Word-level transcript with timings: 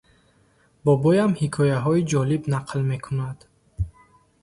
Бобоям 0.83 1.31
ҳикояҳои 1.39 2.07
ҷолиб 2.11 2.43
нақл 2.51 2.79
мекунад. 2.91 3.39